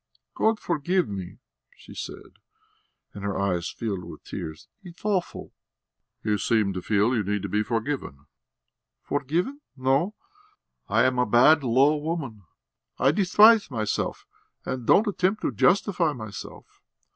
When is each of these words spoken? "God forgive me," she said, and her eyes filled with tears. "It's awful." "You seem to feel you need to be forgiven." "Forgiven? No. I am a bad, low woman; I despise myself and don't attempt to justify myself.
"God 0.33 0.59
forgive 0.59 1.07
me," 1.07 1.37
she 1.75 1.93
said, 1.93 2.39
and 3.13 3.23
her 3.23 3.39
eyes 3.39 3.69
filled 3.69 4.03
with 4.03 4.23
tears. 4.23 4.67
"It's 4.81 5.05
awful." 5.05 5.53
"You 6.23 6.39
seem 6.39 6.73
to 6.73 6.81
feel 6.81 7.15
you 7.15 7.21
need 7.23 7.43
to 7.43 7.49
be 7.49 7.61
forgiven." 7.61 8.25
"Forgiven? 9.03 9.61
No. 9.77 10.15
I 10.89 11.03
am 11.03 11.19
a 11.19 11.27
bad, 11.27 11.61
low 11.63 11.95
woman; 11.97 12.41
I 12.97 13.11
despise 13.11 13.69
myself 13.69 14.25
and 14.65 14.87
don't 14.87 15.05
attempt 15.05 15.43
to 15.43 15.51
justify 15.51 16.13
myself. 16.13 16.81